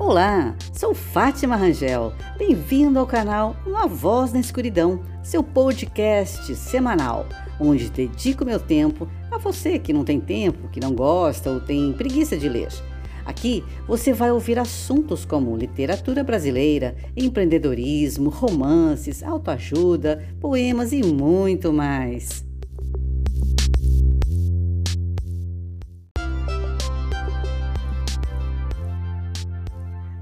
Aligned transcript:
Olá, 0.00 0.56
sou 0.72 0.94
Fátima 0.94 1.56
Rangel. 1.56 2.14
Bem-vindo 2.38 2.98
ao 2.98 3.06
canal 3.06 3.54
Uma 3.66 3.86
Voz 3.86 4.32
na 4.32 4.40
Escuridão, 4.40 4.98
seu 5.22 5.42
podcast 5.42 6.54
semanal, 6.56 7.26
onde 7.60 7.90
dedico 7.90 8.42
meu 8.42 8.58
tempo 8.58 9.06
a 9.30 9.36
você 9.36 9.78
que 9.78 9.92
não 9.92 10.02
tem 10.02 10.18
tempo, 10.18 10.70
que 10.70 10.80
não 10.80 10.94
gosta 10.94 11.50
ou 11.50 11.60
tem 11.60 11.92
preguiça 11.92 12.34
de 12.34 12.48
ler. 12.48 12.70
Aqui 13.26 13.62
você 13.86 14.10
vai 14.10 14.32
ouvir 14.32 14.58
assuntos 14.58 15.26
como 15.26 15.54
literatura 15.54 16.24
brasileira, 16.24 16.96
empreendedorismo, 17.14 18.30
romances, 18.30 19.22
autoajuda, 19.22 20.26
poemas 20.40 20.94
e 20.94 21.02
muito 21.02 21.74
mais. 21.74 22.49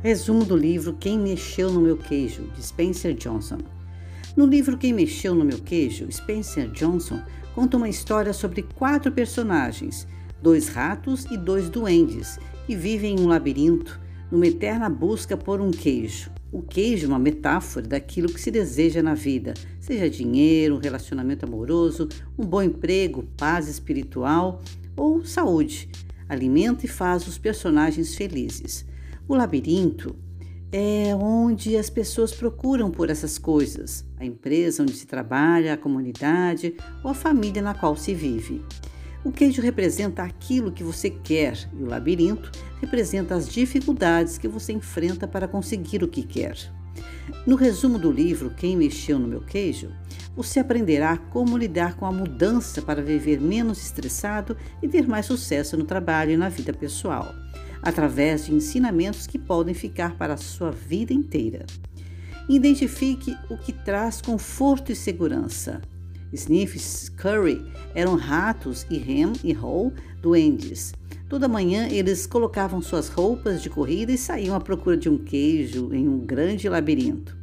Resumo 0.01 0.45
do 0.45 0.57
livro 0.57 0.93
Quem 0.93 1.19
Mexeu 1.19 1.73
no 1.73 1.81
Meu 1.81 1.97
Queijo, 1.97 2.45
de 2.55 2.65
Spencer 2.65 3.15
Johnson. 3.15 3.59
No 4.37 4.47
livro 4.47 4.79
Quem 4.79 4.93
Mexeu 4.93 5.35
no 5.35 5.45
Meu 5.45 5.59
Queijo, 5.59 6.07
Spencer 6.13 6.71
Johnson 6.71 7.21
conta 7.53 7.77
uma 7.77 7.89
história 7.89 8.33
sobre 8.33 8.63
quatro 8.63 9.11
personagens, 9.11 10.07
dois 10.41 10.69
ratos 10.69 11.25
e 11.33 11.37
dois 11.37 11.69
duendes, 11.69 12.39
que 12.65 12.77
vivem 12.77 13.17
em 13.17 13.21
um 13.21 13.27
labirinto 13.27 14.01
numa 14.31 14.47
eterna 14.47 14.89
busca 14.89 15.37
por 15.37 15.61
um 15.61 15.73
queijo. 15.73 16.31
O 16.53 16.63
queijo 16.63 17.07
é 17.07 17.09
uma 17.09 17.19
metáfora 17.19 17.89
daquilo 17.89 18.33
que 18.33 18.41
se 18.41 18.53
deseja 18.53 19.03
na 19.03 19.15
vida, 19.15 19.55
seja 19.81 20.09
dinheiro, 20.09 20.77
um 20.77 20.81
relacionamento 20.81 21.45
amoroso, 21.45 22.09
um 22.39 22.47
bom 22.47 22.63
emprego, 22.63 23.25
paz 23.37 23.67
espiritual 23.67 24.63
ou 24.97 25.25
saúde. 25.25 25.89
Alimenta 26.29 26.87
e 26.87 26.89
faz 26.89 27.27
os 27.27 27.37
personagens 27.37 28.15
felizes. 28.15 28.87
O 29.29 29.35
labirinto 29.35 30.17
é 30.73 31.15
onde 31.15 31.77
as 31.77 31.91
pessoas 31.91 32.33
procuram 32.33 32.91
por 32.91 33.11
essas 33.11 33.37
coisas, 33.37 34.03
a 34.17 34.25
empresa 34.25 34.83
onde 34.83 34.95
se 34.95 35.07
trabalha, 35.07 35.75
a 35.75 35.77
comunidade 35.77 36.75
ou 37.05 37.11
a 37.11 37.15
família 37.15 37.61
na 37.61 37.75
qual 37.75 37.95
se 37.95 38.15
vive. 38.15 38.65
O 39.23 39.31
queijo 39.31 39.61
representa 39.61 40.23
aquilo 40.23 40.73
que 40.73 40.83
você 40.83 41.11
quer 41.11 41.59
e 41.79 41.83
o 41.83 41.87
labirinto 41.87 42.51
representa 42.81 43.35
as 43.35 43.47
dificuldades 43.47 44.39
que 44.39 44.49
você 44.49 44.73
enfrenta 44.73 45.29
para 45.29 45.47
conseguir 45.47 46.03
o 46.03 46.09
que 46.09 46.23
quer. 46.23 46.57
No 47.47 47.57
resumo 47.57 47.99
do 47.99 48.11
livro 48.11 48.51
Quem 48.57 48.77
Mexeu 48.77 49.19
no 49.19 49.29
Meu 49.29 49.41
Queijo, 49.41 49.91
você 50.37 50.61
aprenderá 50.61 51.17
como 51.17 51.59
lidar 51.59 51.97
com 51.97 52.07
a 52.07 52.13
mudança 52.13 52.81
para 52.81 53.03
viver 53.03 53.41
menos 53.41 53.83
estressado 53.83 54.57
e 54.83 54.89
ter 54.89 55.07
mais 55.07 55.27
sucesso 55.27 55.77
no 55.77 55.85
trabalho 55.85 56.33
e 56.33 56.37
na 56.37 56.49
vida 56.49 56.73
pessoal 56.73 57.35
através 57.83 58.47
de 58.47 58.55
ensinamentos 58.55 59.27
que 59.27 59.39
podem 59.39 59.75
ficar 59.75 60.17
para 60.17 60.35
a 60.35 60.39
sua 60.39 60.71
vida 60.71 61.13
inteira. 61.13 61.67
Identifique 62.49 63.37
o 63.51 63.57
que 63.57 63.73
traz 63.73 64.21
conforto 64.21 64.91
e 64.91 64.97
segurança. 64.97 65.81
Sniff 66.33 67.11
Curry 67.13 67.65
eram 67.95 68.17
ratos 68.17 68.87
e 68.91 68.99
Ham 68.99 69.33
e 69.45 69.57
Hole 69.57 69.93
duendes. 70.21 70.93
Toda 71.29 71.47
manhã 71.47 71.89
eles 71.91 72.27
colocavam 72.27 72.81
suas 72.81 73.11
roupas 73.11 73.63
de 73.63 73.69
corrida 73.69 74.11
e 74.11 74.17
saíam 74.17 74.57
à 74.57 74.61
procura 74.61 74.97
de 74.97 75.11
um 75.11 75.19
queijo 75.19 75.93
em 75.93 76.09
um 76.09 76.19
grande 76.19 76.67
labirinto. 76.71 77.37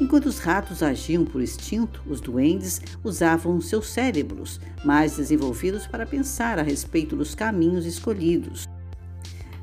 Enquanto 0.00 0.26
os 0.26 0.40
ratos 0.40 0.82
agiam 0.82 1.24
por 1.24 1.40
instinto, 1.40 2.02
os 2.08 2.20
duendes 2.20 2.80
usavam 3.04 3.60
seus 3.60 3.88
cérebros 3.88 4.60
mais 4.84 5.16
desenvolvidos 5.16 5.86
para 5.86 6.06
pensar 6.06 6.58
a 6.58 6.62
respeito 6.62 7.14
dos 7.14 7.34
caminhos 7.34 7.86
escolhidos. 7.86 8.66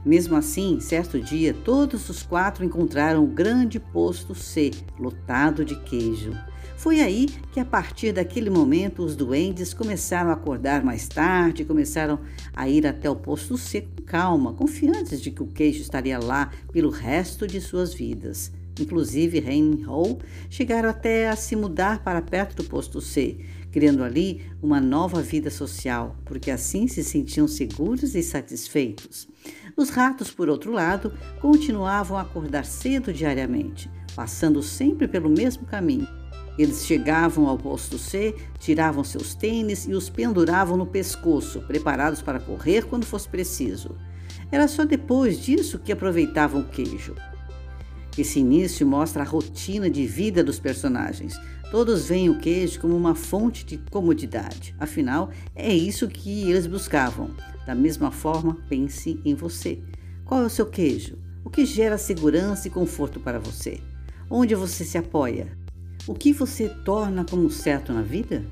Mesmo 0.07 0.37
assim, 0.37 0.79
certo 0.79 1.19
dia, 1.19 1.53
todos 1.53 2.07
os 2.07 2.23
quatro 2.23 2.63
encontraram 2.63 3.25
o 3.25 3.27
grande 3.27 3.77
posto 3.77 4.33
C, 4.33 4.71
lotado 4.97 5.65
de 5.65 5.75
queijo. 5.81 6.31
Foi 6.77 7.01
aí 7.01 7.25
que, 7.51 7.59
a 7.59 7.65
partir 7.65 8.13
daquele 8.13 8.49
momento, 8.49 9.03
os 9.03 9.17
duendes 9.17 9.73
começaram 9.73 10.29
a 10.29 10.33
acordar 10.33 10.81
mais 10.81 11.09
tarde, 11.09 11.65
começaram 11.65 12.21
a 12.55 12.69
ir 12.69 12.87
até 12.87 13.09
o 13.09 13.17
posto 13.17 13.57
C 13.57 13.81
com 13.81 14.03
calma, 14.03 14.53
confiantes 14.53 15.21
de 15.21 15.29
que 15.29 15.43
o 15.43 15.47
queijo 15.47 15.81
estaria 15.81 16.17
lá 16.17 16.51
pelo 16.71 16.89
resto 16.89 17.45
de 17.45 17.59
suas 17.59 17.93
vidas. 17.93 18.53
Inclusive, 18.79 19.39
e 19.39 19.83
Hall 19.83 20.19
chegaram 20.49 20.87
até 20.87 21.27
a 21.27 21.35
se 21.35 21.53
mudar 21.53 22.01
para 22.01 22.21
perto 22.21 22.55
do 22.55 22.63
posto 22.63 23.01
C, 23.01 23.39
criando 23.71 24.03
ali 24.03 24.41
uma 24.61 24.79
nova 24.79 25.21
vida 25.21 25.49
social, 25.49 26.15
porque 26.25 26.51
assim 26.51 26.87
se 26.87 27.03
sentiam 27.03 27.47
seguros 27.47 28.15
e 28.15 28.23
satisfeitos. 28.23 29.27
Os 29.75 29.89
ratos, 29.89 30.31
por 30.31 30.49
outro 30.49 30.71
lado, 30.71 31.13
continuavam 31.39 32.17
a 32.17 32.21
acordar 32.21 32.65
cedo 32.65 33.13
diariamente, 33.13 33.89
passando 34.15 34.63
sempre 34.63 35.07
pelo 35.07 35.29
mesmo 35.29 35.65
caminho. 35.65 36.07
Eles 36.57 36.85
chegavam 36.85 37.47
ao 37.47 37.57
posto 37.57 37.99
C, 37.99 38.35
tiravam 38.57 39.03
seus 39.03 39.35
tênis 39.35 39.85
e 39.85 39.93
os 39.93 40.09
penduravam 40.09 40.75
no 40.75 40.87
pescoço, 40.87 41.61
preparados 41.61 42.21
para 42.21 42.39
correr 42.39 42.85
quando 42.85 43.05
fosse 43.05 43.29
preciso. 43.29 43.95
Era 44.51 44.67
só 44.67 44.83
depois 44.85 45.39
disso 45.39 45.77
que 45.77 45.91
aproveitavam 45.91 46.61
o 46.61 46.67
queijo. 46.67 47.13
Esse 48.17 48.39
início 48.39 48.87
mostra 48.87 49.21
a 49.21 49.25
rotina 49.25 49.89
de 49.89 50.07
vida 50.07 50.43
dos 50.43 50.59
personagens. 50.59 51.39
Todos 51.69 52.07
veem 52.07 52.29
o 52.29 52.39
queijo 52.39 52.79
como 52.79 52.95
uma 52.95 53.13
fonte 53.13 53.65
de 53.65 53.77
comodidade. 53.91 54.73
Afinal, 54.79 55.29
é 55.53 55.73
isso 55.73 56.07
que 56.07 56.49
eles 56.49 56.65
buscavam. 56.65 57.29
Da 57.65 57.75
mesma 57.75 58.09
forma, 58.09 58.57
pense 58.69 59.19
em 59.25 59.35
você. 59.35 59.79
Qual 60.23 60.41
é 60.41 60.45
o 60.45 60.49
seu 60.49 60.65
queijo? 60.65 61.17
O 61.43 61.49
que 61.49 61.65
gera 61.65 61.97
segurança 61.97 62.67
e 62.67 62.71
conforto 62.71 63.19
para 63.19 63.37
você? 63.37 63.81
Onde 64.29 64.55
você 64.55 64.85
se 64.85 64.97
apoia? 64.97 65.47
O 66.07 66.13
que 66.13 66.31
você 66.31 66.69
torna 66.69 67.25
como 67.25 67.49
certo 67.49 67.91
na 67.91 68.01
vida? 68.01 68.45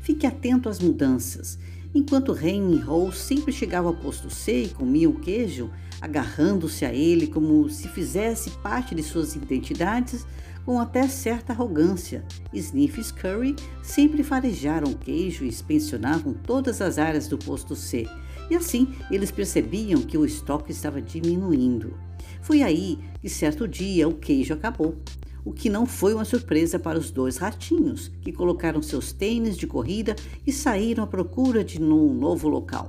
Fique 0.00 0.26
atento 0.26 0.70
às 0.70 0.78
mudanças. 0.80 1.58
Enquanto 1.94 2.34
e 2.42 2.78
Rose 2.78 3.18
sempre 3.18 3.52
chegavam 3.52 3.90
ao 3.90 3.96
posto 3.96 4.28
C 4.28 4.64
e 4.64 4.68
comiam 4.68 5.12
o 5.12 5.20
queijo, 5.20 5.70
agarrando-se 6.00 6.84
a 6.84 6.92
ele 6.92 7.26
como 7.26 7.68
se 7.68 7.88
fizesse 7.88 8.50
parte 8.62 8.94
de 8.94 9.02
suas 9.02 9.36
identidades, 9.36 10.26
com 10.64 10.80
até 10.80 11.06
certa 11.06 11.52
arrogância. 11.52 12.24
Sniff 12.52 13.00
e 13.00 13.04
Scurry 13.04 13.56
sempre 13.82 14.22
farejaram 14.22 14.90
o 14.90 14.96
queijo 14.96 15.44
e 15.44 15.48
inspecionavam 15.48 16.32
todas 16.32 16.80
as 16.80 16.98
áreas 16.98 17.28
do 17.28 17.38
posto 17.38 17.76
C, 17.76 18.08
e 18.50 18.56
assim 18.56 18.88
eles 19.10 19.30
percebiam 19.30 20.02
que 20.02 20.18
o 20.18 20.24
estoque 20.24 20.72
estava 20.72 21.00
diminuindo. 21.00 21.96
Foi 22.42 22.62
aí 22.62 22.98
que 23.20 23.28
certo 23.28 23.66
dia 23.66 24.08
o 24.08 24.14
queijo 24.14 24.54
acabou, 24.54 24.96
o 25.44 25.52
que 25.52 25.68
não 25.68 25.84
foi 25.84 26.14
uma 26.14 26.24
surpresa 26.24 26.78
para 26.78 26.98
os 26.98 27.10
dois 27.10 27.36
ratinhos, 27.36 28.10
que 28.22 28.32
colocaram 28.32 28.80
seus 28.80 29.12
tênis 29.12 29.56
de 29.56 29.66
corrida 29.66 30.16
e 30.46 30.52
saíram 30.52 31.04
à 31.04 31.06
procura 31.06 31.62
de 31.62 31.80
um 31.82 32.14
novo 32.14 32.48
local. 32.48 32.88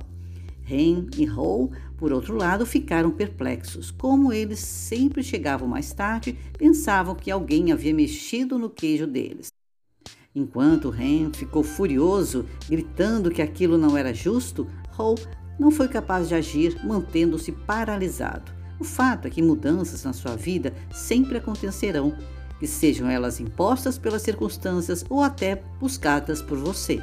Ren 0.62 1.06
e 1.16 1.30
Hou, 1.30 1.70
por 1.96 2.12
outro 2.12 2.36
lado, 2.36 2.66
ficaram 2.66 3.10
perplexos. 3.10 3.90
Como 3.90 4.32
eles 4.32 4.58
sempre 4.58 5.22
chegavam 5.22 5.66
mais 5.66 5.92
tarde, 5.92 6.38
pensavam 6.58 7.14
que 7.14 7.30
alguém 7.30 7.72
havia 7.72 7.94
mexido 7.94 8.58
no 8.58 8.68
queijo 8.68 9.06
deles. 9.06 9.48
Enquanto 10.34 10.90
Ren 10.90 11.32
ficou 11.32 11.62
furioso, 11.62 12.44
gritando 12.68 13.30
que 13.30 13.40
aquilo 13.40 13.78
não 13.78 13.96
era 13.96 14.12
justo, 14.12 14.66
Hou 14.98 15.16
não 15.58 15.70
foi 15.70 15.88
capaz 15.88 16.28
de 16.28 16.34
agir, 16.34 16.78
mantendo-se 16.84 17.50
paralisado. 17.50 18.52
O 18.78 18.84
fato 18.84 19.26
é 19.26 19.30
que 19.30 19.40
mudanças 19.40 20.04
na 20.04 20.12
sua 20.12 20.36
vida 20.36 20.74
sempre 20.92 21.38
acontecerão, 21.38 22.14
que 22.58 22.66
sejam 22.66 23.08
elas 23.08 23.40
impostas 23.40 23.98
pelas 23.98 24.22
circunstâncias 24.22 25.04
ou 25.08 25.22
até 25.22 25.62
buscadas 25.80 26.42
por 26.42 26.58
você. 26.58 27.02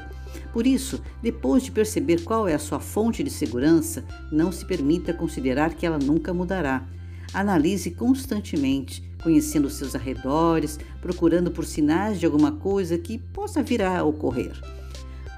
Por 0.52 0.68
isso, 0.68 1.02
depois 1.22 1.64
de 1.64 1.72
perceber 1.72 2.24
qual 2.24 2.48
é 2.48 2.54
a 2.54 2.60
sua 2.60 2.80
fonte 2.80 3.24
de 3.24 3.30
segurança, 3.30 4.04
não 4.32 4.52
se 4.52 4.66
permita 4.66 5.14
considerar 5.14 5.74
que 5.74 5.86
ela 5.86 5.98
nunca 5.98 6.34
mudará. 6.34 6.86
Analise 7.34 7.92
constantemente, 7.92 9.04
conhecendo 9.22 9.70
seus 9.70 9.96
arredores, 9.96 10.80
procurando 11.02 11.50
por 11.50 11.66
sinais 11.66 12.20
de 12.20 12.26
alguma 12.26 12.52
coisa 12.52 12.98
que 12.98 13.18
possa 13.18 13.64
vir 13.64 13.82
a 13.82 14.04
ocorrer. 14.04 14.54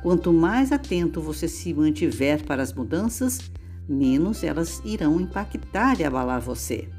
Quanto 0.01 0.33
mais 0.33 0.71
atento 0.71 1.21
você 1.21 1.47
se 1.47 1.73
mantiver 1.73 2.43
para 2.43 2.61
as 2.61 2.73
mudanças, 2.73 3.39
menos 3.87 4.43
elas 4.43 4.81
irão 4.83 5.19
impactar 5.21 5.99
e 5.99 6.03
abalar 6.03 6.41
você. 6.41 6.89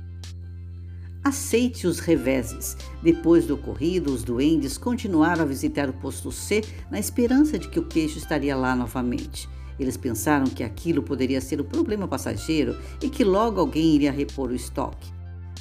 Aceite 1.26 1.88
os 1.88 1.99
reveses. 1.99 2.76
Depois 3.02 3.44
do 3.49 3.55
ocorrido, 3.55 4.14
os 4.14 4.23
duendes 4.23 4.78
continuaram 4.78 5.43
a 5.43 5.44
visitar 5.44 5.90
o 5.90 5.93
posto 5.93 6.31
C 6.31 6.62
na 6.88 7.00
esperança 7.00 7.58
de 7.58 7.69
que 7.69 7.81
o 7.81 7.84
queijo 7.84 8.17
estaria 8.17 8.55
lá 8.55 8.76
novamente. 8.76 9.49
Eles 9.76 9.96
pensaram 9.96 10.46
que 10.46 10.62
aquilo 10.62 11.02
poderia 11.02 11.40
ser 11.40 11.61
um 11.61 11.64
problema 11.64 12.06
passageiro 12.06 12.81
e 13.02 13.08
que 13.08 13.25
logo 13.25 13.58
alguém 13.58 13.96
iria 13.96 14.12
repor 14.12 14.50
o 14.50 14.55
estoque. 14.55 15.15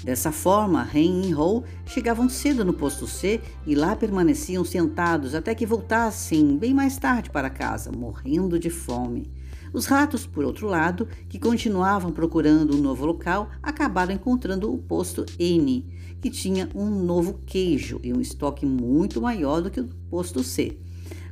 Dessa 0.05 0.31
forma, 0.31 0.83
Ren 0.83 1.23
e 1.25 1.33
Ho 1.33 1.63
chegavam 1.83 2.29
cedo 2.29 2.63
no 2.63 2.73
posto 2.73 3.07
C 3.07 3.41
e 3.65 3.73
lá 3.73 3.95
permaneciam 3.95 4.63
sentados 4.63 5.33
até 5.33 5.55
que 5.55 5.65
voltassem 5.65 6.55
bem 6.59 6.75
mais 6.75 6.95
tarde 6.95 7.31
para 7.31 7.49
casa, 7.49 7.91
morrendo 7.91 8.59
de 8.59 8.69
fome. 8.69 9.31
Os 9.73 9.87
ratos, 9.87 10.27
por 10.27 10.45
outro 10.45 10.67
lado, 10.67 11.07
que 11.27 11.39
continuavam 11.39 12.11
procurando 12.11 12.77
um 12.77 12.81
novo 12.81 13.03
local, 13.03 13.49
acabaram 13.63 14.13
encontrando 14.13 14.71
o 14.71 14.77
posto 14.77 15.25
N, 15.39 15.83
que 16.21 16.29
tinha 16.29 16.69
um 16.75 16.87
novo 16.87 17.41
queijo 17.43 17.99
e 18.03 18.13
um 18.13 18.21
estoque 18.21 18.63
muito 18.63 19.19
maior 19.19 19.59
do 19.59 19.71
que 19.71 19.79
o 19.79 19.89
posto 20.07 20.43
C. 20.43 20.77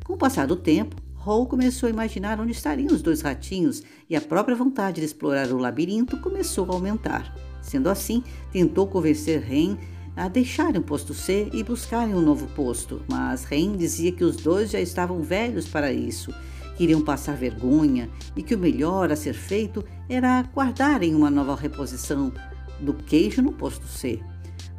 Com 0.04 0.14
o 0.14 0.18
passar 0.18 0.48
do 0.48 0.56
tempo, 0.56 0.96
Hall 1.14 1.46
começou 1.46 1.86
a 1.86 1.92
imaginar 1.92 2.40
onde 2.40 2.54
estariam 2.54 2.92
os 2.92 3.04
dois 3.04 3.22
ratinhos 3.22 3.84
e 4.10 4.16
a 4.16 4.22
própria 4.22 4.56
vontade 4.56 5.00
de 5.00 5.06
explorar 5.06 5.52
o 5.52 5.60
labirinto 5.60 6.18
começou 6.18 6.66
a 6.72 6.74
aumentar. 6.74 7.53
Sendo 7.64 7.90
assim, 7.90 8.24
tentou 8.52 8.86
convencer 8.86 9.42
Ren 9.42 9.78
a 10.16 10.28
deixarem 10.28 10.80
o 10.80 10.84
posto 10.84 11.14
C 11.14 11.50
e 11.52 11.64
buscarem 11.64 12.14
um 12.14 12.22
novo 12.22 12.46
posto, 12.48 13.02
mas 13.10 13.46
Ren 13.46 13.76
dizia 13.76 14.12
que 14.12 14.24
os 14.24 14.36
dois 14.36 14.70
já 14.70 14.80
estavam 14.80 15.24
velhos 15.24 15.68
para 15.68 15.92
isso, 15.92 16.32
queriam 16.78 17.02
passar 17.02 17.36
vergonha 17.36 18.10
e 18.36 18.44
que 18.44 18.54
o 18.54 18.60
melhor 18.60 19.12
a 19.12 19.16
ser 19.16 19.34
feito 19.34 19.84
era 20.08 20.44
guardarem 20.54 21.16
uma 21.16 21.32
nova 21.32 21.56
reposição 21.56 22.32
do 22.80 22.94
queijo 22.94 23.42
no 23.42 23.54
posto 23.54 23.88
C. 23.88 24.20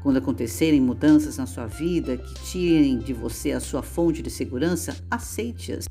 Quando 0.03 0.19
acontecerem 0.19 0.81
mudanças 0.81 1.39
na 1.39 1.47
sua 1.47 1.67
vida 1.67 2.19
que 2.19 2.35
tirem 2.45 2.99
de 2.99 3.15
você 3.15 3.53
a 3.53 3.61
sua 3.61 3.83
fonte 3.83 4.23
de 4.23 4.31
segurança, 4.31 4.95
aceite-as. 5.11 5.87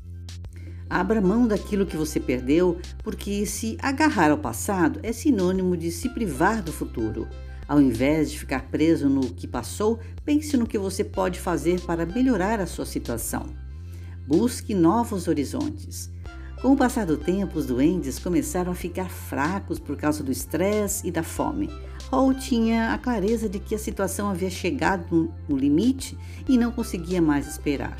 Abra 0.88 1.20
mão 1.20 1.46
daquilo 1.46 1.86
que 1.86 1.96
você 1.96 2.20
perdeu, 2.20 2.78
porque 3.02 3.46
se 3.46 3.76
agarrar 3.80 4.30
ao 4.30 4.38
passado 4.38 5.00
é 5.02 5.12
sinônimo 5.12 5.76
de 5.76 5.90
se 5.90 6.08
privar 6.08 6.62
do 6.62 6.72
futuro. 6.72 7.26
Ao 7.66 7.80
invés 7.80 8.30
de 8.30 8.38
ficar 8.38 8.64
preso 8.64 9.08
no 9.08 9.22
que 9.32 9.46
passou, 9.46 9.98
pense 10.24 10.56
no 10.56 10.66
que 10.66 10.78
você 10.78 11.02
pode 11.02 11.40
fazer 11.40 11.80
para 11.80 12.04
melhorar 12.04 12.60
a 12.60 12.66
sua 12.66 12.84
situação. 12.84 13.46
Busque 14.26 14.74
novos 14.74 15.28
horizontes. 15.28 16.10
Com 16.60 16.72
o 16.72 16.76
passar 16.76 17.04
do 17.04 17.16
tempo, 17.16 17.58
os 17.58 17.66
duendes 17.66 18.18
começaram 18.18 18.72
a 18.72 18.74
ficar 18.74 19.10
fracos 19.10 19.78
por 19.78 19.96
causa 19.96 20.22
do 20.22 20.32
estresse 20.32 21.06
e 21.06 21.10
da 21.10 21.22
fome. 21.22 21.70
Hall 22.10 22.32
tinha 22.34 22.94
a 22.94 22.98
clareza 22.98 23.48
de 23.48 23.58
que 23.58 23.74
a 23.74 23.78
situação 23.78 24.30
havia 24.30 24.50
chegado 24.50 25.32
no 25.48 25.56
limite 25.56 26.16
e 26.48 26.56
não 26.56 26.70
conseguia 26.70 27.20
mais 27.20 27.46
esperar. 27.46 27.96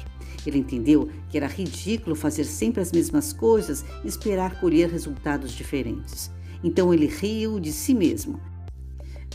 Ele 0.46 0.58
entendeu 0.58 1.08
que 1.28 1.36
era 1.36 1.46
ridículo 1.46 2.14
fazer 2.14 2.44
sempre 2.44 2.80
as 2.80 2.92
mesmas 2.92 3.32
coisas 3.32 3.84
e 4.04 4.08
esperar 4.08 4.60
colher 4.60 4.90
resultados 4.90 5.52
diferentes. 5.52 6.30
Então 6.62 6.92
ele 6.92 7.06
riu 7.06 7.60
de 7.60 7.72
si 7.72 7.94
mesmo. 7.94 8.40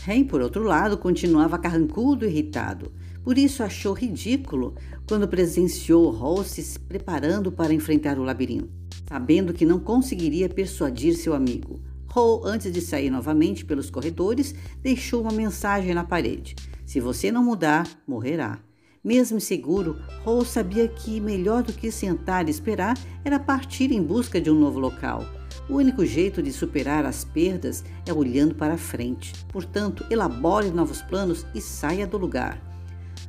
Ren, 0.02 0.24
por 0.24 0.40
outro 0.40 0.62
lado, 0.62 0.96
continuava 0.96 1.58
carrancudo 1.58 2.24
e 2.24 2.28
irritado. 2.28 2.92
Por 3.22 3.36
isso 3.36 3.62
achou 3.62 3.92
ridículo 3.92 4.74
quando 5.06 5.28
presenciou 5.28 6.10
Hall 6.10 6.42
se 6.42 6.78
preparando 6.78 7.52
para 7.52 7.74
enfrentar 7.74 8.18
o 8.18 8.22
labirinto, 8.22 8.70
sabendo 9.06 9.52
que 9.52 9.66
não 9.66 9.78
conseguiria 9.78 10.48
persuadir 10.48 11.14
seu 11.14 11.34
amigo. 11.34 11.80
Hall, 12.06 12.44
antes 12.44 12.72
de 12.72 12.80
sair 12.80 13.10
novamente 13.10 13.64
pelos 13.64 13.90
corredores, 13.90 14.54
deixou 14.82 15.20
uma 15.20 15.32
mensagem 15.32 15.94
na 15.94 16.02
parede: 16.02 16.56
Se 16.86 16.98
você 16.98 17.30
não 17.30 17.44
mudar, 17.44 17.86
morrerá. 18.06 18.58
Mesmo 19.02 19.38
inseguro, 19.38 19.98
Hall 20.26 20.44
sabia 20.44 20.86
que 20.86 21.20
melhor 21.20 21.62
do 21.62 21.72
que 21.72 21.90
sentar 21.90 22.46
e 22.46 22.50
esperar 22.50 22.98
era 23.24 23.40
partir 23.40 23.90
em 23.90 24.02
busca 24.02 24.38
de 24.38 24.50
um 24.50 24.54
novo 24.54 24.78
local. 24.78 25.24
O 25.70 25.76
único 25.76 26.04
jeito 26.04 26.42
de 26.42 26.52
superar 26.52 27.06
as 27.06 27.24
perdas 27.24 27.82
é 28.06 28.12
olhando 28.12 28.54
para 28.54 28.76
frente. 28.76 29.32
Portanto, 29.48 30.04
elabore 30.10 30.70
novos 30.70 31.00
planos 31.00 31.46
e 31.54 31.62
saia 31.62 32.06
do 32.06 32.18
lugar. 32.18 32.60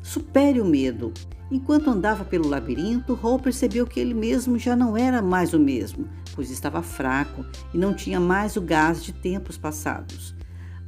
Supere 0.04 0.60
o 0.60 0.66
medo. 0.66 1.14
Enquanto 1.50 1.90
andava 1.90 2.26
pelo 2.26 2.50
labirinto, 2.50 3.14
Hall 3.14 3.40
percebeu 3.40 3.88
que 3.88 4.00
ele 4.00 4.14
mesmo 4.14 4.60
já 4.60 4.76
não 4.76 4.98
era 4.98 5.22
mais 5.22 5.54
o 5.54 5.60
mesmo, 5.60 6.06
pois 6.36 6.52
estava 6.52 6.82
fraco 6.82 7.46
e 7.74 7.78
não 7.78 7.94
tinha 7.94 8.20
mais 8.20 8.58
o 8.58 8.62
gás 8.62 9.02
de 9.02 9.14
tempos 9.14 9.58
passados. 9.58 10.36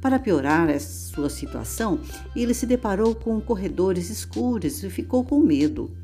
Para 0.04 0.18
piorar 0.18 0.68
a 0.68 0.78
sua 0.78 1.30
situação, 1.30 1.98
ele 2.36 2.52
se 2.52 2.66
deparou 2.66 3.14
com 3.14 3.40
corredores 3.40 4.10
escuros 4.10 4.82
e 4.82 4.90
ficou 4.90 5.24
com 5.24 5.40
medo. 5.40 5.96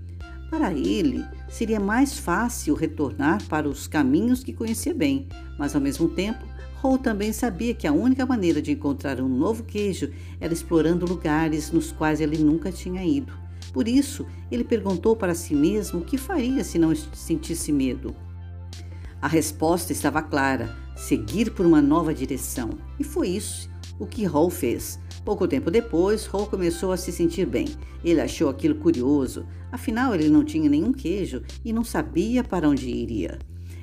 Para 0.49 0.73
ele, 0.73 1.23
seria 1.50 1.79
mais 1.79 2.19
fácil 2.19 2.75
retornar 2.75 3.44
para 3.44 3.69
os 3.69 3.87
caminhos 3.87 4.43
que 4.43 4.55
conhecia 4.55 4.94
bem, 4.94 5.29
mas 5.58 5.75
ao 5.75 5.82
mesmo 5.82 6.08
tempo, 6.08 6.43
Hall 6.76 6.97
também 6.97 7.31
sabia 7.31 7.75
que 7.75 7.87
a 7.87 7.93
única 7.93 8.25
maneira 8.25 8.62
de 8.62 8.73
encontrar 8.73 9.20
um 9.20 9.29
novo 9.29 9.64
queijo 9.64 10.11
era 10.41 10.55
explorando 10.55 11.05
lugares 11.05 11.70
nos 11.70 11.93
quais 11.93 12.23
ele 12.23 12.38
nunca 12.38 12.73
tinha 12.73 13.05
ido. 13.05 13.35
Por 13.70 13.87
isso, 13.87 14.26
ele 14.50 14.64
perguntou 14.64 15.14
para 15.14 15.35
si 15.35 15.55
mesmo 15.55 16.00
o 16.00 16.05
que 16.05 16.17
faria 16.17 16.64
se 16.64 16.79
não 16.79 16.94
sentisse 16.94 17.70
medo. 17.70 18.17
A 19.20 19.29
resposta 19.29 19.93
estava 19.93 20.23
clara: 20.23 20.75
seguir 20.96 21.50
por 21.50 21.67
uma 21.67 21.82
nova 21.82 22.14
direção. 22.14 22.70
E 22.99 23.05
foi 23.05 23.29
isso 23.29 23.69
o 24.00 24.06
que 24.06 24.25
Hall 24.25 24.50
fez. 24.50 24.99
Pouco 25.25 25.47
tempo 25.47 25.70
depois, 25.70 26.25
Hall 26.26 26.47
começou 26.47 26.91
a 26.91 26.97
se 26.97 27.12
sentir 27.12 27.47
bem. 27.47 27.69
Ele 28.02 28.20
achou 28.20 28.49
aquilo 28.49 28.75
curioso, 28.75 29.47
afinal 29.70 30.14
ele 30.14 30.31
não 30.31 30.43
tinha 30.43 30.69
nenhum 30.69 30.93
queijo 30.93 31.43
e 31.62 31.73
não 31.73 31.85
sabia 31.85 32.43
para 32.43 32.69
onde 32.69 32.88
iria. 32.88 33.38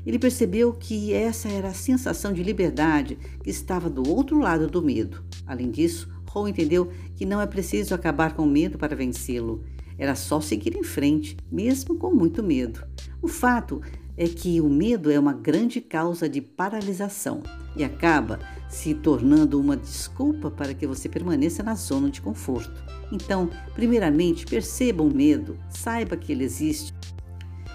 Ele 0.05 0.17
percebeu 0.17 0.73
que 0.73 1.13
essa 1.13 1.47
era 1.47 1.67
a 1.67 1.73
sensação 1.73 2.33
de 2.33 2.41
liberdade 2.41 3.17
que 3.43 3.49
estava 3.49 3.89
do 3.89 4.09
outro 4.09 4.39
lado 4.39 4.67
do 4.67 4.81
medo. 4.81 5.23
Além 5.45 5.69
disso, 5.69 6.09
Hall 6.31 6.47
entendeu 6.47 6.89
que 7.15 7.25
não 7.25 7.39
é 7.39 7.45
preciso 7.45 7.93
acabar 7.93 8.33
com 8.33 8.43
o 8.43 8.49
medo 8.49 8.77
para 8.77 8.95
vencê-lo. 8.95 9.63
Era 9.97 10.15
só 10.15 10.41
seguir 10.41 10.75
em 10.75 10.83
frente, 10.83 11.37
mesmo 11.51 11.95
com 11.95 12.11
muito 12.11 12.41
medo. 12.41 12.83
O 13.21 13.27
fato 13.27 13.81
é 14.15 14.27
que 14.27 14.61
o 14.61 14.69
medo 14.69 15.11
é 15.11 15.19
uma 15.19 15.33
grande 15.33 15.81
causa 15.81 16.27
de 16.27 16.41
paralisação 16.41 17.41
e 17.77 17.83
acaba 17.83 18.39
se 18.68 18.94
tornando 18.94 19.59
uma 19.59 19.77
desculpa 19.77 20.51
para 20.51 20.74
que 20.74 20.88
você 20.88 21.07
permaneça 21.07 21.63
na 21.63 21.75
zona 21.75 22.09
de 22.09 22.21
conforto. 22.21 22.83
Então, 23.12 23.50
primeiramente, 23.74 24.45
perceba 24.45 25.03
o 25.03 25.13
medo, 25.13 25.57
saiba 25.69 26.18
que 26.18 26.31
ele 26.31 26.44
existe. 26.44 26.94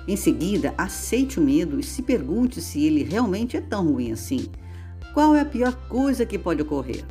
Em 0.06 0.16
seguida, 0.16 0.74
aceite 0.76 1.38
o 1.38 1.42
medo 1.42 1.78
e 1.78 1.82
se 1.82 2.02
pergunte 2.02 2.60
se 2.60 2.84
ele 2.84 3.04
realmente 3.04 3.56
é 3.56 3.60
tão 3.60 3.92
ruim 3.92 4.12
assim. 4.12 4.48
Qual 5.14 5.34
é 5.34 5.40
a 5.40 5.46
pior 5.46 5.74
coisa 5.88 6.26
que 6.26 6.38
pode 6.38 6.62
ocorrer? 6.62 7.04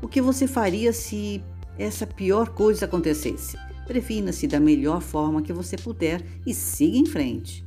O 0.00 0.08
que 0.08 0.22
você 0.22 0.46
faria 0.46 0.92
se 0.92 1.42
essa 1.78 2.06
pior 2.06 2.48
coisa 2.50 2.86
acontecesse? 2.86 3.56
Previna-se 3.86 4.46
da 4.46 4.60
melhor 4.60 5.00
forma 5.00 5.42
que 5.42 5.52
você 5.52 5.76
puder 5.76 6.24
e 6.46 6.54
siga 6.54 6.96
em 6.96 7.06
frente. 7.06 7.64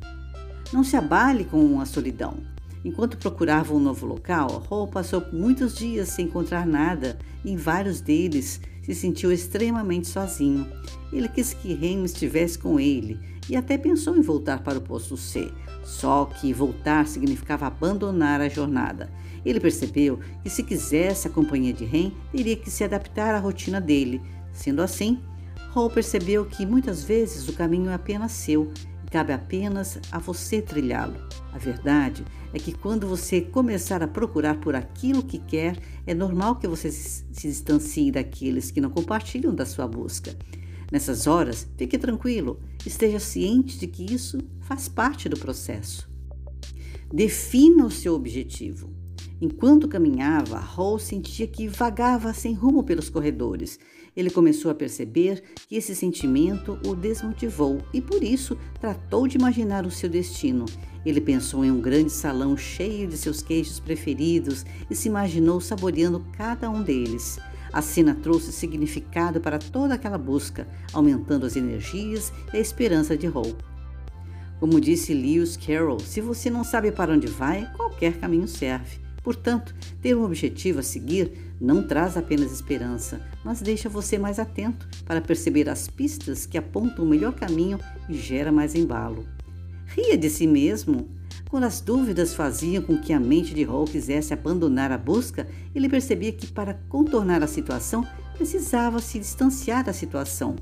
Não 0.74 0.84
se 0.84 0.96
abale 0.96 1.46
com 1.46 1.80
a 1.80 1.86
solidão. 1.86 2.38
Enquanto 2.84 3.18
procurava 3.18 3.74
um 3.74 3.80
novo 3.80 4.06
local, 4.06 4.64
Hall 4.70 4.88
passou 4.88 5.24
muitos 5.32 5.76
dias 5.76 6.10
sem 6.10 6.26
encontrar 6.26 6.66
nada 6.66 7.20
e 7.46 7.52
em 7.52 7.56
vários 7.56 8.02
deles 8.02 8.60
se 8.82 8.96
sentiu 8.96 9.32
extremamente 9.32 10.08
sozinho. 10.08 10.68
Ele 11.14 11.28
quis 11.28 11.54
que 11.54 11.74
Ren 11.74 12.04
estivesse 12.04 12.58
com 12.58 12.80
ele 12.80 13.20
e 13.48 13.56
até 13.56 13.78
pensou 13.78 14.18
em 14.18 14.22
voltar 14.22 14.64
para 14.64 14.80
o 14.80 14.82
posto 14.82 15.16
C, 15.16 15.52
só 15.84 16.26
que 16.26 16.52
voltar 16.54 17.06
significava 17.06 17.68
abandonar 17.68 18.42
a 18.42 18.50
jornada. 18.50 19.12
Ele 19.46 19.60
percebeu 19.60 20.20
que 20.44 20.50
se 20.50 20.64
quisesse 20.64 21.28
a 21.28 21.32
companhia 21.32 21.74
de 21.74 21.86
Ren, 21.86 22.12
teria 22.32 22.56
que 22.56 22.70
se 22.70 22.84
adaptar 22.84 23.36
à 23.36 23.40
rotina 23.40 23.80
dele. 23.80 24.22
Sendo 24.52 24.82
assim, 24.82 25.20
Hall 25.74 25.90
percebeu 25.90 26.46
que 26.46 26.66
muitas 26.66 27.04
vezes 27.04 27.48
o 27.48 27.54
caminho 27.54 27.90
é 27.90 27.94
apenas 27.94 28.32
seu 28.32 28.72
Cabe 29.12 29.34
apenas 29.34 30.00
a 30.10 30.20
você 30.20 30.62
trilhá-lo. 30.62 31.18
A 31.52 31.58
verdade 31.58 32.24
é 32.54 32.58
que 32.58 32.72
quando 32.72 33.06
você 33.06 33.42
começar 33.42 34.02
a 34.02 34.08
procurar 34.08 34.62
por 34.62 34.74
aquilo 34.74 35.22
que 35.22 35.38
quer, 35.38 35.78
é 36.08 36.14
normal 36.14 36.56
que 36.56 36.66
você 36.66 36.90
se 36.90 37.26
distancie 37.30 38.10
daqueles 38.10 38.72
que 38.72 38.80
não 38.80 38.90
compartilham 38.90 39.54
da 39.54 39.66
sua 39.66 39.86
busca. 39.86 40.34
Nessas 40.90 41.28
horas, 41.28 41.68
fique 41.78 41.98
tranquilo, 41.98 42.62
esteja 42.86 43.20
ciente 43.20 43.78
de 43.78 43.86
que 43.86 44.14
isso 44.14 44.40
faz 44.62 44.88
parte 44.88 45.28
do 45.28 45.38
processo. 45.38 46.10
Defina 47.14 47.86
o 47.86 47.92
seu 47.92 48.14
objetivo. 48.14 48.90
Enquanto 49.42 49.90
caminhava, 49.90 50.58
Hall 50.58 50.98
sentia 51.00 51.48
que 51.48 51.68
vagava 51.68 52.34
sem 52.34 52.54
rumo 52.54 52.82
pelos 52.82 53.10
corredores 53.10 53.78
ele 54.16 54.30
começou 54.30 54.70
a 54.70 54.76
perceber 54.76 55.42
que 55.68 55.76
esse 55.76 55.96
sentimento 55.96 56.78
o 56.86 56.96
desmotivou 56.96 57.80
e 57.94 58.02
por 58.02 58.24
isso 58.24 58.58
tratou 58.80 59.28
de 59.28 59.38
imaginar 59.38 59.86
o 59.86 59.92
seu 59.92 60.10
destino. 60.10 60.66
Ele 61.06 61.22
pensou 61.22 61.66
em 61.66 61.72
um 61.72 61.82
grande 61.82 62.12
salão 62.12 62.56
cheio 62.56 63.08
de 63.08 63.18
seus 63.18 63.42
queijos 63.42 63.80
preferidos 63.80 64.66
e 64.90 64.96
se 64.96 65.08
imaginou 65.08 65.60
saboreando 65.60 66.26
cada 66.38 66.70
um 66.70 66.84
deles. 66.84 67.40
A 67.74 67.82
cena 67.82 68.14
trouxe 68.14 68.52
significado 68.52 69.40
para 69.40 69.58
toda 69.58 69.96
aquela 69.96 70.18
busca, 70.18 70.68
aumentando 70.92 71.46
as 71.46 71.56
energias 71.56 72.32
e 72.54 72.58
a 72.58 72.60
esperança 72.60 73.16
de 73.16 73.28
Hope. 73.28 73.64
Como 74.60 74.80
disse 74.80 75.14
Lewis 75.14 75.58
Carroll, 75.58 76.00
se 76.02 76.22
você 76.22 76.50
não 76.50 76.64
sabe 76.64 76.92
para 76.92 77.14
onde 77.14 77.28
vai, 77.28 77.66
qualquer 77.76 78.18
caminho 78.20 78.48
serve. 78.48 79.00
Portanto, 79.24 79.76
ter 80.02 80.16
um 80.16 80.24
objetivo 80.24 80.80
a 80.80 80.84
seguir 80.84 81.32
não 81.60 81.84
traz 81.84 82.18
apenas 82.18 82.52
esperança, 82.52 83.22
mas 83.44 83.62
deixa 83.62 83.88
você 83.88 84.18
mais 84.18 84.40
atento 84.40 84.88
para 85.06 85.22
perceber 85.22 85.70
as 85.70 85.88
pistas 85.88 86.46
que 86.46 86.58
apontam 86.58 87.06
o 87.06 87.08
melhor 87.08 87.34
caminho 87.34 87.80
e 88.10 88.16
gera 88.16 88.52
mais 88.52 88.74
embalo. 88.74 89.26
Ria 89.86 90.18
de 90.18 90.30
si 90.30 90.48
mesmo. 90.48 91.10
Quando 91.50 91.66
as 91.66 91.82
dúvidas 91.82 92.34
faziam 92.34 92.82
com 92.82 92.98
que 92.98 93.12
a 93.12 93.20
mente 93.20 93.54
de 93.54 93.64
Hall 93.64 93.86
quisesse 93.86 94.34
abandonar 94.34 94.92
a 94.92 94.98
busca, 94.98 95.48
ele 95.76 95.90
percebia 95.90 96.32
que 96.32 96.48
para 96.48 96.76
contornar 96.88 97.44
a 97.44 97.48
situação 97.48 98.08
precisava 98.36 99.00
se 99.00 99.20
distanciar 99.20 99.84
da 99.84 99.94
situação. 99.94 100.56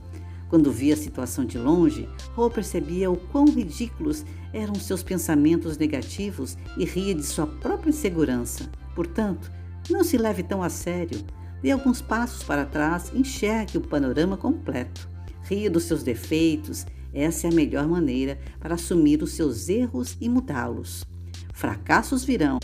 Quando 0.49 0.71
via 0.71 0.95
a 0.95 0.97
situação 0.97 1.45
de 1.45 1.59
longe, 1.59 2.09
Hall 2.35 2.49
percebia 2.49 3.11
o 3.11 3.15
quão 3.15 3.45
ridículos 3.45 4.25
eram 4.51 4.73
seus 4.73 5.03
pensamentos 5.03 5.77
negativos 5.77 6.57
e 6.75 6.85
ria 6.85 7.13
de 7.13 7.23
sua 7.23 7.45
própria 7.45 7.91
insegurança. 7.91 8.67
Portanto, 8.95 9.51
não 9.91 10.03
se 10.03 10.17
leve 10.17 10.41
tão 10.41 10.63
a 10.63 10.69
sério. 10.69 11.19
Dê 11.61 11.69
alguns 11.69 12.01
passos 12.01 12.41
para 12.41 12.65
trás 12.65 13.11
e 13.13 13.19
enxergue 13.19 13.77
o 13.77 13.81
panorama 13.81 14.37
completo. 14.37 15.07
Ria 15.43 15.69
dos 15.69 15.83
seus 15.83 16.01
defeitos, 16.01 16.85
essa 17.13 17.45
é 17.45 17.51
a 17.51 17.53
melhor 17.53 17.87
maneira 17.87 18.39
para 18.59 18.73
assumir 18.73 19.21
os 19.21 19.33
seus 19.33 19.69
erros 19.69 20.17
e 20.19 20.27
mudá-los. 20.27 21.05
Fracassos 21.53 22.23
virão. 22.23 22.57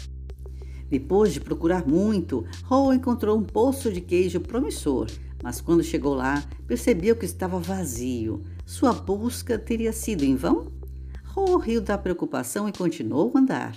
Depois 0.90 1.34
de 1.34 1.40
procurar 1.40 1.86
muito, 1.86 2.46
Hall 2.64 2.94
encontrou 2.94 3.38
um 3.38 3.44
poço 3.44 3.92
de 3.92 4.02
queijo 4.02 4.40
promissor 4.40 5.08
mas 5.46 5.62
quando 5.62 5.84
chegou 5.84 6.16
lá, 6.16 6.44
percebeu 6.66 7.16
que 7.16 7.24
estava 7.24 7.60
vazio. 7.60 8.42
Sua 8.66 8.92
busca 8.92 9.60
teria 9.60 9.94
sido 9.94 10.24
em 10.24 10.36
vão? 10.36 10.72
Ro 11.24 11.58
riu 11.58 11.80
da 11.80 12.00
preocupação 12.00 12.68
e 12.68 12.72
continuou 12.72 13.32
a 13.36 13.40
andar. 13.40 13.76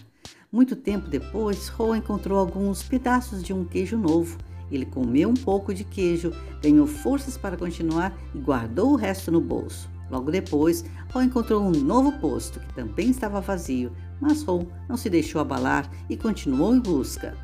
Muito 0.51 0.75
tempo 0.75 1.11
depois, 1.11 1.69
Ro 1.69 1.95
encontrou 1.95 2.39
alguns 2.39 2.83
pedaços 2.83 3.43
de 3.43 3.53
um 3.53 3.67
queijo 3.67 3.99
novo. 3.99 4.39
Ele 4.71 4.87
comeu 4.87 5.29
um 5.29 5.35
pouco 5.35 5.75
de 5.75 5.85
queijo, 5.85 6.33
ganhou 6.63 6.87
forças 6.87 7.37
para 7.37 7.55
continuar 7.55 8.19
e 8.35 8.39
guardou 8.39 8.93
o 8.93 8.97
resto 8.97 9.31
no 9.31 9.41
bolso. 9.43 9.91
Logo 10.11 10.31
depois, 10.31 10.87
Ro 11.13 11.21
encontrou 11.21 11.63
um 11.63 11.73
novo 11.73 12.13
posto 12.13 12.61
que 12.61 12.73
também 12.73 13.11
estava 13.11 13.43
vazio, 13.43 13.93
mas 14.19 14.43
Ro 14.43 14.67
não 14.89 14.97
se 14.97 15.11
deixou 15.11 15.39
abalar 15.39 15.87
e 16.09 16.17
continuou 16.17 16.75
em 16.75 16.81
busca. 16.81 17.37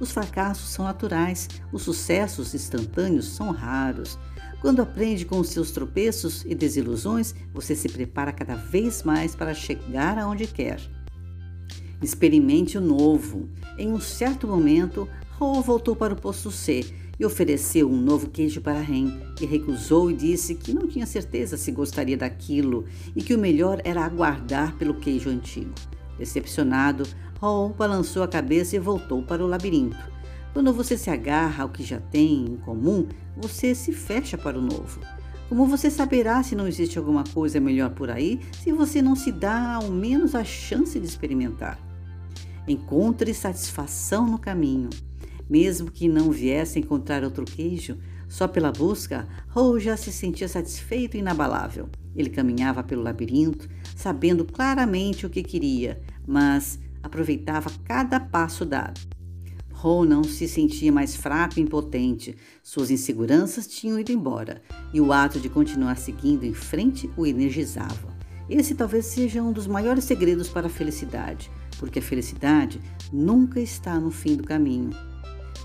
Os 0.00 0.12
fracassos 0.12 0.70
são 0.70 0.84
naturais, 0.84 1.48
os 1.72 1.82
sucessos 1.82 2.54
instantâneos 2.54 3.26
são 3.26 3.50
raros. 3.50 4.18
Quando 4.60 4.80
aprende 4.80 5.24
com 5.24 5.38
os 5.38 5.48
seus 5.48 5.70
tropeços 5.70 6.44
e 6.44 6.54
desilusões, 6.54 7.34
você 7.52 7.74
se 7.74 7.88
prepara 7.88 8.32
cada 8.32 8.54
vez 8.54 9.02
mais 9.02 9.34
para 9.34 9.54
chegar 9.54 10.18
aonde 10.18 10.46
quer. 10.46 10.80
Experimente 12.02 12.78
o 12.78 12.80
novo. 12.80 13.48
Em 13.76 13.92
um 13.92 14.00
certo 14.00 14.46
momento, 14.46 15.08
Hall 15.38 15.62
voltou 15.62 15.94
para 15.94 16.14
o 16.14 16.20
posto 16.20 16.50
C 16.50 16.84
e 17.18 17.24
ofereceu 17.24 17.90
um 17.90 18.00
novo 18.00 18.28
queijo 18.28 18.60
para 18.60 18.80
Ren, 18.80 19.18
que 19.36 19.44
recusou 19.44 20.10
e 20.10 20.14
disse 20.14 20.54
que 20.54 20.72
não 20.72 20.86
tinha 20.86 21.06
certeza 21.06 21.56
se 21.56 21.72
gostaria 21.72 22.16
daquilo 22.16 22.84
e 23.16 23.22
que 23.22 23.34
o 23.34 23.38
melhor 23.38 23.80
era 23.84 24.04
aguardar 24.04 24.76
pelo 24.76 24.94
queijo 24.94 25.28
antigo. 25.28 25.74
Decepcionado, 26.18 27.04
Hall 27.40 27.70
balançou 27.70 28.22
a 28.22 28.28
cabeça 28.28 28.74
e 28.74 28.80
voltou 28.80 29.22
para 29.22 29.44
o 29.44 29.46
labirinto. 29.46 29.96
Quando 30.52 30.72
você 30.72 30.98
se 30.98 31.08
agarra 31.08 31.62
ao 31.62 31.68
que 31.68 31.84
já 31.84 32.00
tem 32.00 32.44
em 32.46 32.56
comum, 32.56 33.06
você 33.36 33.74
se 33.74 33.92
fecha 33.92 34.36
para 34.36 34.58
o 34.58 34.62
novo. 34.62 35.00
Como 35.48 35.66
você 35.66 35.90
saberá 35.90 36.42
se 36.42 36.56
não 36.56 36.66
existe 36.66 36.98
alguma 36.98 37.24
coisa 37.24 37.60
melhor 37.60 37.90
por 37.90 38.10
aí 38.10 38.40
se 38.62 38.72
você 38.72 39.00
não 39.00 39.14
se 39.14 39.32
dá 39.32 39.74
ao 39.74 39.88
menos 39.90 40.34
a 40.34 40.44
chance 40.44 40.98
de 40.98 41.06
experimentar? 41.06 41.78
Encontre 42.66 43.32
satisfação 43.32 44.26
no 44.26 44.38
caminho. 44.38 44.90
Mesmo 45.48 45.90
que 45.90 46.08
não 46.08 46.30
viesse 46.30 46.78
encontrar 46.78 47.24
outro 47.24 47.46
queijo, 47.46 47.96
só 48.28 48.46
pela 48.46 48.70
busca, 48.70 49.26
Hall 49.48 49.80
já 49.80 49.96
se 49.96 50.12
sentia 50.12 50.48
satisfeito 50.48 51.16
e 51.16 51.20
inabalável. 51.20 51.88
Ele 52.14 52.28
caminhava 52.28 52.82
pelo 52.82 53.02
labirinto, 53.02 53.68
sabendo 53.96 54.44
claramente 54.44 55.24
o 55.24 55.30
que 55.30 55.42
queria, 55.42 56.00
mas 56.26 56.78
aproveitava 57.02 57.70
cada 57.84 58.20
passo 58.20 58.64
dado. 58.64 59.00
Ronan 59.72 60.24
se 60.24 60.48
sentia 60.48 60.90
mais 60.90 61.14
fraco 61.14 61.58
e 61.58 61.62
impotente. 61.62 62.36
Suas 62.64 62.90
inseguranças 62.90 63.66
tinham 63.66 63.98
ido 63.98 64.10
embora 64.10 64.60
e 64.92 65.00
o 65.00 65.12
ato 65.12 65.38
de 65.38 65.48
continuar 65.48 65.96
seguindo 65.96 66.44
em 66.44 66.52
frente 66.52 67.08
o 67.16 67.24
energizava. 67.24 68.18
Esse 68.50 68.74
talvez 68.74 69.06
seja 69.06 69.42
um 69.42 69.52
dos 69.52 69.66
maiores 69.66 70.04
segredos 70.04 70.48
para 70.48 70.66
a 70.66 70.70
felicidade, 70.70 71.50
porque 71.78 72.00
a 72.00 72.02
felicidade 72.02 72.80
nunca 73.12 73.60
está 73.60 74.00
no 74.00 74.10
fim 74.10 74.36
do 74.36 74.42
caminho. 74.42 74.90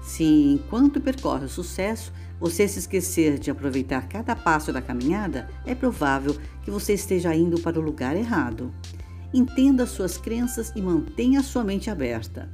Se, 0.03 0.23
enquanto 0.23 1.01
percorre 1.01 1.45
o 1.45 1.49
sucesso, 1.49 2.13
você 2.43 2.67
se 2.67 2.77
esquecer 2.77 3.39
de 3.39 3.49
aproveitar 3.49 4.09
cada 4.09 4.35
passo 4.35 4.73
da 4.73 4.81
caminhada, 4.81 5.49
é 5.65 5.73
provável 5.73 6.35
que 6.61 6.69
você 6.69 6.91
esteja 6.91 7.33
indo 7.33 7.57
para 7.61 7.79
o 7.79 7.81
lugar 7.81 8.17
errado. 8.17 8.69
Entenda 9.33 9.87
suas 9.87 10.17
crenças 10.17 10.73
e 10.75 10.81
mantenha 10.81 11.41
sua 11.41 11.63
mente 11.63 11.89
aberta. 11.89 12.51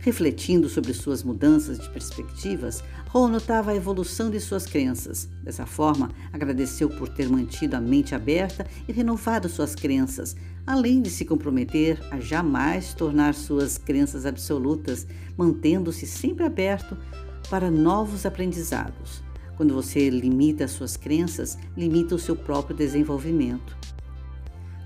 Refletindo 0.00 0.68
sobre 0.68 0.92
suas 0.92 1.22
mudanças 1.22 1.78
de 1.78 1.88
perspectivas, 1.88 2.84
Hall 3.08 3.26
notava 3.26 3.70
a 3.70 3.74
evolução 3.74 4.30
de 4.30 4.38
suas 4.38 4.66
crenças. 4.66 5.30
Dessa 5.42 5.64
forma, 5.64 6.10
agradeceu 6.30 6.90
por 6.90 7.08
ter 7.08 7.26
mantido 7.26 7.74
a 7.74 7.80
mente 7.80 8.14
aberta 8.14 8.66
e 8.86 8.92
renovado 8.92 9.48
suas 9.48 9.74
crenças, 9.74 10.36
além 10.66 11.00
de 11.00 11.08
se 11.08 11.24
comprometer 11.24 11.98
a 12.10 12.20
jamais 12.20 12.92
tornar 12.92 13.32
suas 13.34 13.78
crenças 13.78 14.26
absolutas, 14.26 15.06
mantendo-se 15.38 16.06
sempre 16.06 16.44
aberto 16.44 16.98
para 17.48 17.70
novos 17.70 18.24
aprendizados. 18.26 19.22
Quando 19.56 19.74
você 19.74 20.08
limita 20.10 20.64
as 20.64 20.70
suas 20.72 20.96
crenças, 20.96 21.58
limita 21.76 22.14
o 22.14 22.18
seu 22.18 22.34
próprio 22.34 22.76
desenvolvimento. 22.76 23.76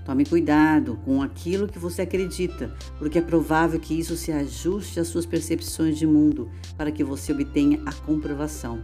Tome 0.05 0.25
cuidado 0.25 0.97
com 1.03 1.21
aquilo 1.21 1.67
que 1.67 1.77
você 1.77 2.03
acredita, 2.03 2.73
porque 2.97 3.17
é 3.17 3.21
provável 3.21 3.77
que 3.77 3.93
isso 3.93 4.15
se 4.15 4.31
ajuste 4.31 5.01
às 5.01 5.09
suas 5.09 5.25
percepções 5.25 5.97
de 5.97 6.07
mundo 6.07 6.49
para 6.77 6.91
que 6.91 7.03
você 7.03 7.33
obtenha 7.33 7.81
a 7.85 7.91
comprovação. 7.91 8.81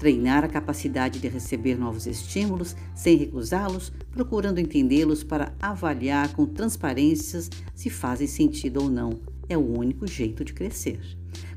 Treinar 0.00 0.42
a 0.44 0.48
capacidade 0.48 1.20
de 1.20 1.28
receber 1.28 1.78
novos 1.78 2.08
estímulos 2.08 2.74
sem 2.92 3.16
recusá-los, 3.16 3.92
procurando 4.10 4.58
entendê-los 4.58 5.22
para 5.22 5.54
avaliar 5.62 6.32
com 6.32 6.44
transparências 6.44 7.48
se 7.72 7.88
fazem 7.88 8.26
sentido 8.26 8.82
ou 8.82 8.90
não, 8.90 9.20
é 9.48 9.56
o 9.56 9.78
único 9.78 10.08
jeito 10.08 10.44
de 10.44 10.52
crescer. 10.52 11.00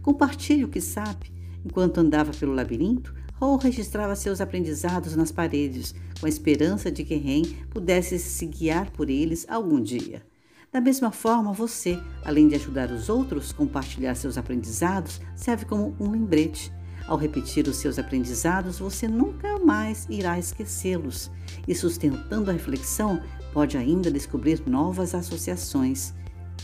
Compartilhe 0.04 0.64
o 0.64 0.70
que 0.70 0.80
sabe. 0.80 1.37
Enquanto 1.68 1.98
andava 1.98 2.32
pelo 2.32 2.54
labirinto, 2.54 3.14
Hall 3.34 3.58
registrava 3.58 4.16
seus 4.16 4.40
aprendizados 4.40 5.18
nas 5.18 5.34
paredes, 5.34 5.94
com 6.18 6.26
a 6.26 6.30
esperança 6.30 6.90
de 6.90 7.04
que 7.04 7.16
Ren 7.16 7.42
pudesse 7.70 8.18
se 8.18 8.46
guiar 8.46 8.90
por 8.92 9.10
eles 9.10 9.46
algum 9.50 9.82
dia. 9.82 10.26
Da 10.72 10.80
mesma 10.80 11.12
forma, 11.12 11.52
você, 11.52 12.00
além 12.24 12.48
de 12.48 12.56
ajudar 12.56 12.90
os 12.90 13.10
outros, 13.10 13.52
compartilhar 13.52 14.16
seus 14.16 14.38
aprendizados, 14.38 15.20
serve 15.36 15.66
como 15.66 15.94
um 16.00 16.10
lembrete. 16.10 16.72
Ao 17.06 17.18
repetir 17.18 17.68
os 17.68 17.76
seus 17.76 18.00
aprendizados, 18.00 18.80
você 18.80 19.06
nunca 19.10 19.60
mais 19.60 20.08
irá 20.10 20.40
esquecê-los. 20.40 21.30
E 21.68 21.76
sustentando 21.76 22.50
a 22.50 22.54
reflexão, 22.54 23.22
pode 23.52 23.78
ainda 23.78 24.10
descobrir 24.10 24.64
novas 24.66 25.14
associações. 25.14 26.14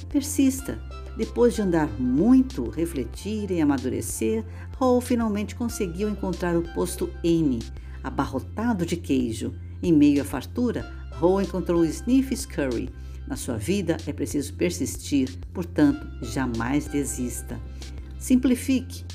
Persista. 0.09 0.79
Depois 1.15 1.53
de 1.53 1.61
andar 1.61 1.87
muito, 1.99 2.69
refletir 2.71 3.51
e 3.51 3.61
amadurecer, 3.61 4.43
Hall 4.83 4.99
finalmente 4.99 5.55
conseguiu 5.55 6.09
encontrar 6.09 6.57
o 6.57 6.61
posto 6.73 7.09
N, 7.23 7.59
abarrotado 8.03 8.85
de 8.85 8.97
queijo. 8.97 9.53
Em 9.81 9.93
meio 9.93 10.21
à 10.21 10.25
fartura, 10.25 10.91
Hall 11.13 11.41
encontrou 11.41 11.85
Sniffs 11.85 12.45
Curry. 12.45 12.89
Na 13.25 13.37
sua 13.37 13.55
vida 13.55 13.95
é 14.05 14.11
preciso 14.11 14.53
persistir, 14.55 15.39
portanto, 15.53 16.05
jamais 16.21 16.85
desista. 16.85 17.57
Simplifique. 18.19 19.05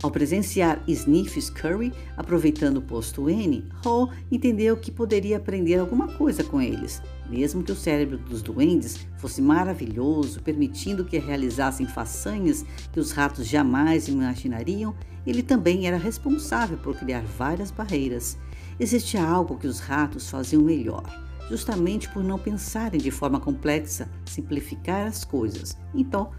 Ao 0.00 0.12
presenciar 0.12 0.80
Sniffs 0.86 1.50
Curry 1.50 1.92
aproveitando 2.16 2.76
o 2.76 2.82
posto 2.82 3.28
N, 3.28 3.64
Hall 3.84 4.12
entendeu 4.30 4.76
que 4.76 4.92
poderia 4.92 5.38
aprender 5.38 5.80
alguma 5.80 6.06
coisa 6.06 6.44
com 6.44 6.62
eles. 6.62 7.02
Mesmo 7.28 7.62
que 7.62 7.72
o 7.72 7.76
cérebro 7.76 8.18
dos 8.18 8.40
duendes 8.40 9.06
fosse 9.18 9.42
maravilhoso, 9.42 10.40
permitindo 10.42 11.04
que 11.04 11.18
realizassem 11.18 11.86
façanhas 11.86 12.64
que 12.92 13.00
os 13.00 13.10
ratos 13.10 13.46
jamais 13.46 14.08
imaginariam, 14.08 14.94
ele 15.26 15.42
também 15.42 15.86
era 15.86 15.96
responsável 15.96 16.78
por 16.78 16.96
criar 16.96 17.22
várias 17.22 17.70
barreiras. 17.70 18.38
Existia 18.78 19.24
algo 19.24 19.58
que 19.58 19.66
os 19.66 19.80
ratos 19.80 20.30
faziam 20.30 20.62
melhor, 20.62 21.04
justamente 21.50 22.08
por 22.10 22.22
não 22.22 22.38
pensarem 22.38 23.00
de 23.00 23.10
forma 23.10 23.40
complexa, 23.40 24.08
simplificar 24.24 25.06
as 25.06 25.24
coisas. 25.24 25.76
Então, 25.94 26.30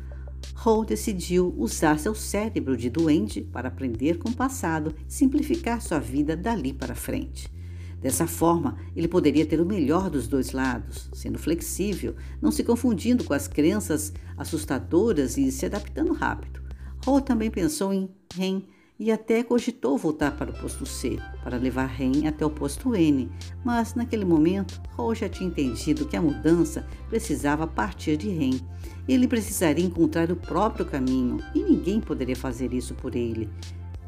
Hall 0.56 0.86
decidiu 0.86 1.54
usar 1.58 2.00
seu 2.00 2.16
cérebro 2.16 2.78
de 2.78 2.90
duende 2.90 3.42
para 3.42 3.68
aprender 3.68 4.18
com 4.18 4.30
o 4.30 4.36
passado 4.36 4.96
simplificar 5.08 5.82
sua 5.82 6.00
vida 6.00 6.36
dali 6.36 6.74
para 6.74 6.96
frente. 6.96 7.57
Dessa 8.02 8.28
forma, 8.28 8.78
ele 8.96 9.08
poderia 9.08 9.46
ter 9.46 9.60
o 9.60 9.66
melhor 9.66 10.10
dos 10.10 10.28
dois 10.28 10.52
lados, 10.52 11.10
sendo 11.14 11.40
flexível, 11.40 12.16
não 12.42 12.52
se 12.52 12.64
confundindo 12.64 13.24
com 13.24 13.34
as 13.34 13.48
crenças 13.48 14.14
assustadoras 14.38 15.38
e 15.38 15.52
se 15.52 15.66
adaptando 15.66 16.14
rápido. 16.14 16.62
Hall 17.06 17.22
também 17.22 17.50
pensou 17.50 17.94
em 17.94 18.10
Ren, 18.36 18.62
e 19.00 19.12
até 19.12 19.44
cogitou 19.44 19.98
voltar 19.98 20.32
para 20.36 20.50
o 20.50 20.54
posto 20.54 20.86
C 20.86 21.20
para 21.44 21.58
levar 21.58 21.86
Ren 21.86 22.28
até 22.28 22.46
o 22.46 22.50
posto 22.50 22.96
N, 22.96 23.30
mas 23.64 23.94
naquele 23.94 24.26
momento 24.26 24.82
Hall 24.96 25.14
já 25.14 25.30
tinha 25.30 25.48
entendido 25.48 26.08
que 26.08 26.18
a 26.18 26.22
mudança 26.22 26.86
precisava 27.08 27.68
partir 27.68 28.18
de 28.18 28.30
Ren. 28.30 28.60
Ele 29.08 29.28
precisaria 29.28 29.86
encontrar 29.86 30.32
o 30.32 30.36
próprio 30.36 30.86
caminho 30.86 31.38
e 31.54 31.62
ninguém 31.62 32.02
poderia 32.02 32.36
fazer 32.36 32.74
isso 32.74 32.96
por 32.96 33.16
ele. 33.16 33.50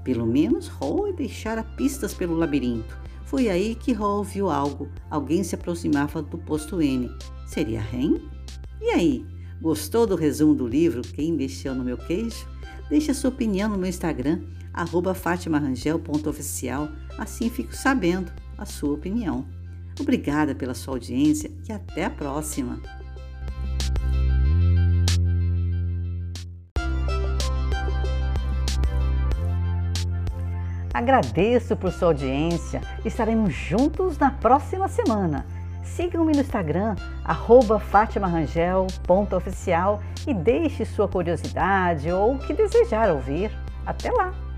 Pelo 0.04 0.26
menos 0.26 0.68
Hall 0.68 1.14
deixara 1.14 1.64
pistas 1.64 2.14
pelo 2.14 2.36
labirinto. 2.36 2.98
Foi 3.30 3.48
aí 3.48 3.76
que 3.76 3.94
Hall 3.94 4.24
viu 4.24 4.50
algo. 4.50 4.90
Alguém 5.08 5.44
se 5.44 5.54
aproximava 5.54 6.20
do 6.20 6.36
posto 6.36 6.82
N. 6.82 7.12
Seria 7.46 7.80
Ren? 7.80 8.16
E 8.82 8.90
aí? 8.90 9.24
Gostou 9.62 10.08
do 10.08 10.16
resumo 10.16 10.56
do 10.56 10.68
livro 10.68 11.04
Quem 11.04 11.34
Mexeu 11.34 11.76
no 11.76 11.84
Meu 11.84 11.96
Queijo? 11.96 12.48
Deixe 12.90 13.12
a 13.12 13.14
sua 13.14 13.30
opinião 13.30 13.70
no 13.70 13.78
meu 13.78 13.88
Instagram 13.88 14.42
fatimarangel.oficial, 15.14 16.90
assim 17.20 17.52
fico 17.52 17.76
sabendo 17.76 18.32
a 18.58 18.66
sua 18.66 18.94
opinião. 18.94 19.46
Obrigada 20.00 20.56
pela 20.56 20.74
sua 20.74 20.96
audiência 20.96 21.52
e 21.68 21.72
até 21.72 22.06
a 22.06 22.10
próxima! 22.10 22.82
Agradeço 31.00 31.76
por 31.78 31.94
sua 31.94 32.10
audiência. 32.10 32.82
Estaremos 33.06 33.54
juntos 33.54 34.18
na 34.18 34.32
próxima 34.32 34.90
semana. 34.90 35.46
Sigam-me 35.82 36.34
no 36.34 36.42
Instagram, 36.42 36.98
fatimarangel.oficial 37.80 40.02
e 40.28 40.34
deixe 40.34 40.84
sua 40.84 41.08
curiosidade 41.08 42.12
ou 42.12 42.34
o 42.34 42.40
que 42.40 42.54
desejar 42.54 43.10
ouvir. 43.12 43.50
Até 43.86 44.12
lá! 44.12 44.49